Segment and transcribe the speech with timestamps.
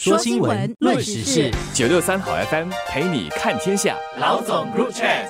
[0.00, 3.96] 说新闻，论时事，九六三好 FM 陪你看天下。
[4.20, 5.26] 老总 Group Chat，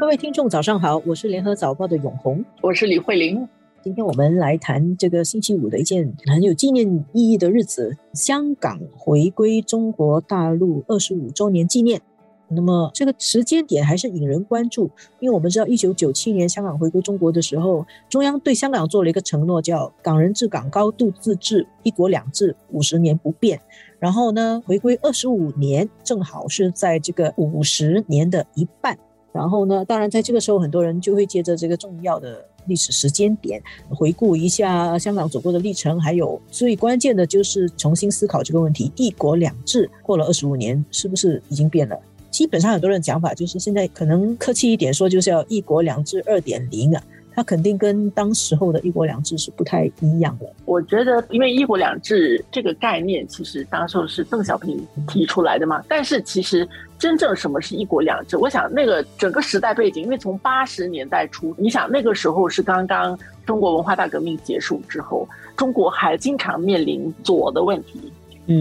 [0.00, 3.46] 各位听众早上好，我是联合早报的永红，我是李慧玲。
[3.82, 12.00] 今天我们来谈这个星期五的一件很有纪念意义的日子——香港回归中国大陆二十五周年纪念。
[12.48, 23.60] 那么这个时间点还是引人关注，因为我们知道一九九七年香港回归中国的时候，中央对香港做了一个承诺，叫“港人治港，高度自治，一国两制，五十年不变”。
[23.98, 28.96] 然后呢，回归二十五年，正好是在这个五十年的一半。
[29.32, 33.60] 然后呢，当然在这个时候，很多人就会借着这个重要的历史时间点，
[33.90, 41.98] 回顾一下香港走过的历程，还有最关键的就是重新思考这个问题：一国两制过了二十五年，是不是已经变了？
[42.36, 47.02] 基本上很多人讲法就是现在可能客气一点说，就是要一国两制二点零啊，
[47.34, 50.46] 它肯定跟当时候的一国两制是不太一样的。
[50.66, 55.82] 我觉得，因为一国两制这个概念，其实当时候是邓小平提出来的嘛。
[55.88, 68.05] 但是其实真正什么是一国两制，我想那个整个时代背景，因为从八十年代初，你想那个时候是刚刚中国文化大革命结束之后，中国还经常面临左的问题。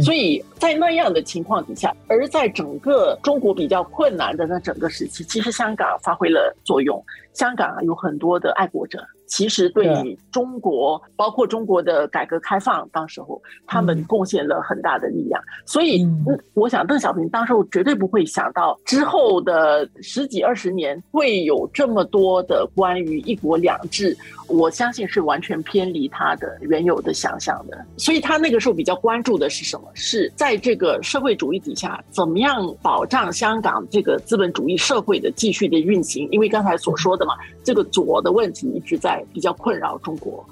[0.01, 7.03] 所以在那样的情况底下，而在整个中国比较困难的那整个时期，其实香港发挥了作用。
[7.33, 9.05] 香港有很多的爱国者。
[9.27, 15.41] 其实对中国，包括中国的改革开放，当时候他们贡献了很大的力量。
[15.65, 16.07] 所以，
[16.53, 24.15] 我想邓小平当时候绝对不会想到之后的十几二十年会有这么多的关于一国两制。
[24.47, 27.83] 我相信是完全偏离他的原有的想象的。
[27.97, 29.87] 所以他那个时候比较关注的是什么？
[29.95, 36.29] 是在这个社会主义底下，怎么样保障香港这个资本主义社会的继续的运行？
[36.29, 39.14] 因为刚才所说的嘛，这个左的问题一直在。
[39.33, 40.45] 比较困扰中国，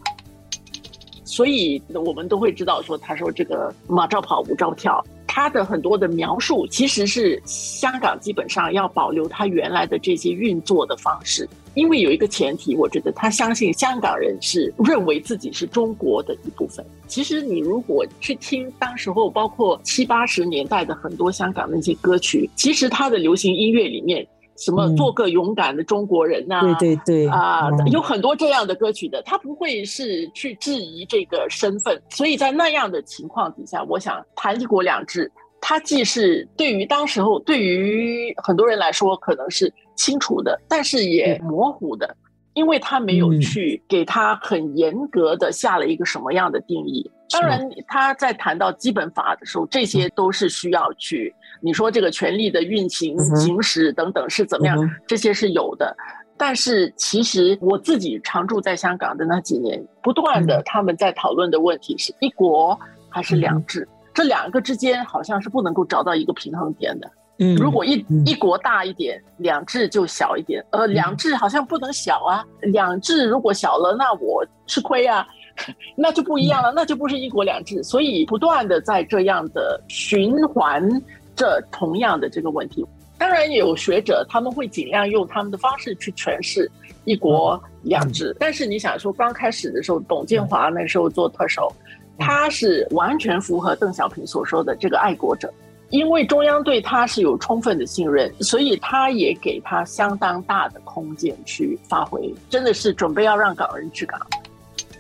[1.24, 16.86] 所以我们都会知道说，他说这个马照跑，舞照跳，他的很多的描述其实是香港基本上要保留他原来的这些运作的方式，因为有一个前提，我觉得他相信香港人是认为自己是中国的一部分。
[17.08, 24.28] 其实你如果去听当时候包括七八十年代的很多香港那些歌曲，其实他的流行音乐里面。
[24.56, 26.62] 什么做个勇敢的中国人呐？
[26.62, 32.02] 对对对啊，有很多这样的歌曲的，他不会是去质疑这个身份。
[32.10, 42.16] 所以在那样的情况底下，我想谈一国两制，它既是对于当时候对于很多人来说可能是清楚的，但是也模糊的，
[42.54, 47.10] 因为他没有去给他很严格的下了一个什么样的定义。
[47.32, 51.34] 当然，他在谈到基本法的时候，这些都是需要去。
[51.62, 54.78] 你说这个权力的运行、行使等等是怎么样？
[55.08, 55.96] 这些是有的，
[56.38, 67.10] 但是其实我自己常住在香港的那几年，不断的他们在讨论的问题是一国还是两制，这两个之间好像是不能够找到一个平衡点的。
[67.44, 70.64] 嗯，如果一一国大一点，两制就小一点。
[70.72, 75.28] 呃，两制好像不能小啊，两制如果小了，那我吃亏啊，
[75.98, 77.84] 那就不一样了，那就不是一国两制。
[77.84, 80.90] 所以不断的在这样的循环。
[81.36, 82.86] 着同样的这个问题，
[83.18, 86.70] 当然有学者他们会尽量用他们的方式去诠释
[87.06, 91.74] “一国两制”，但是你想说，刚开始的时候，董建华那时候做特首，
[92.20, 95.52] 他是完全符合邓小平所说的这个爱国者，
[95.94, 104.20] 因为中央对他是有充分的信任，所以他也给他相当大的空间去发挥，真的是准备要让港人治港。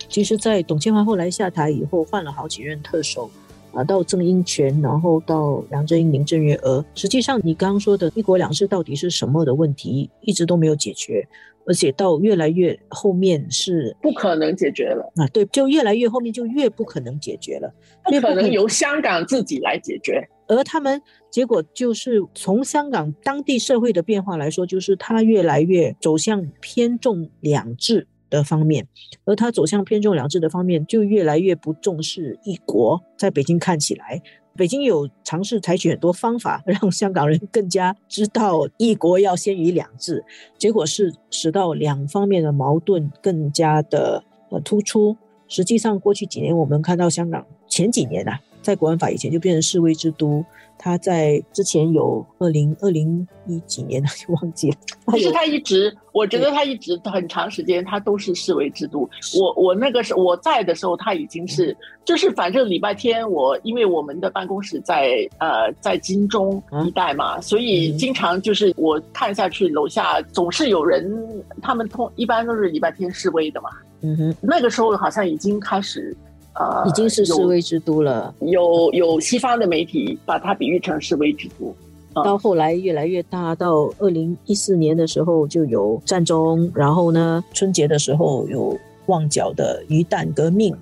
[0.07, 3.27] 其实，在董建华后来下台以后，换了好几任特首。
[3.73, 11.27] 啊，到郑英权，然后到梁振英、林郑月娥，实际上你刚刚说的一国两制到底是什么的问题，一直都没有解决，
[11.65, 15.27] 而且到越来越后面是不可能解决了啊！
[15.29, 17.73] 对，就越来越后面就越不可能解决了，
[18.03, 21.01] 不可能由香港自己来解决，而他们
[21.31, 28.07] 结果就是从香港当地社会的变化来说，就是它越来越走向偏重两制。
[28.37, 28.87] 的方面，
[29.25, 33.01] 而他走向偏重两制的方面，就越来越不重视一国。
[33.17, 34.21] 在北京看起来，
[34.55, 40.23] 北京有尝试采取很多方法， 让香港人更加知道一国要先于两制，
[40.57, 45.15] 结果是使到两方面的矛盾更加的呃突出。
[45.47, 50.43] 实际上，过去几年我们看到香港前几年啊，在国安法以前就变成示威之都。
[50.75, 54.77] 他在之前有二零二零一几年 就忘记了。
[55.05, 59.07] 可是他一直，我觉得他一直很长时间他都是示威之都。
[59.39, 73.69] 我我那个时我在的时候，他已经是就是反正礼拜天我因为我们的办公室在呃在金钟一带嘛，所以经常就是我看下去楼下总是有人，他们通一般都是礼拜天示威的嘛。
[74.01, 76.17] 嗯哼，那个时候好像已经开始。
[76.55, 78.33] 呃，已经是示威之都了。
[78.41, 81.75] 有有西方的媒体把它比喻成示威之都。
[82.23, 88.77] 到后来越来越大，到二零一四年的时候就有战争，然后呢春节的时候有
[89.07, 90.75] 旺角的鱼蛋革命，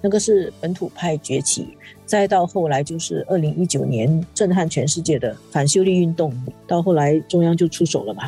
[0.00, 1.68] 那个是本土派崛起。
[2.06, 6.32] 再到后来就是二零一九年震撼全世界的反修例运动，
[6.66, 8.22] 到后来中央就出手了嘛，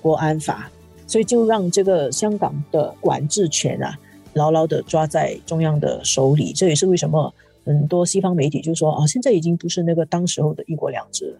[0.00, 0.70] 国安法，
[1.06, 3.94] 所以就让这个香港的管制权啊
[4.34, 6.52] 牢牢的抓在中央的手里。
[6.52, 7.32] 这也是为什么
[7.64, 11.38] 很多西方媒体就说啊，现在已经不是那个当时候的一国两制了。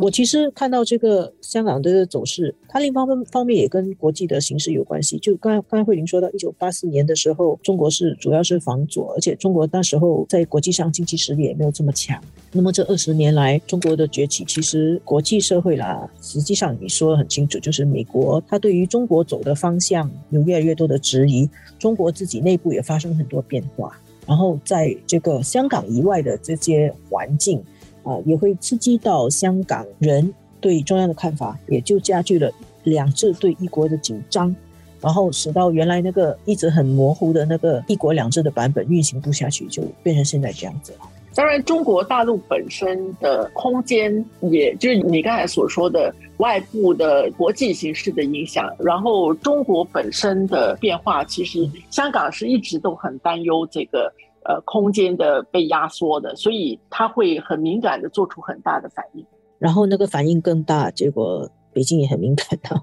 [0.00, 5.18] 我其实看到这个香港的走势，它另一方面方面也跟国际的形势有关系。
[5.18, 12.18] 就刚刚才慧玲说到，一九八四年的时候，中国是主要是防左，而且中国那时候在国际上经济实力也没有这么强。
[12.56, 23.98] 那么这二十年来，中国的崛起，其实国际社会啦，实际上你说的很清楚，就是美国它对于中国走的方向有越来越多的质疑，中国自己内部也发生很多变化。
[24.26, 27.62] 然后在这个香港以外的这些环境。
[28.06, 30.30] 啊，也会刺激到香港人
[30.60, 32.52] 对中央的看法，也就加剧了
[32.82, 34.54] 两制对一国的紧张，
[35.00, 40.98] 然后使到原来那个一直很模糊的那个一国两制的版本运行不下去，就变成现在这样子了。
[41.34, 54.12] 当然，中国大陆本身的空间，也就是你刚才所说的外部的国际形势的影响，然后中国本身的变化，其实香港是一直都很担忧这个。
[54.46, 59.24] 呃，空间的被压缩的，所以他会很敏感的做出很大的反应，
[59.58, 62.78] 然后那个反应更大，结果北京也很敏感的，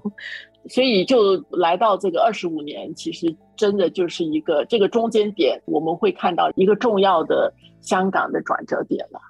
[0.68, 9.20] 所以就来到这个二十五年，其实真的就是一个这个中间点，我们会看到一个重要的香港的转折点了。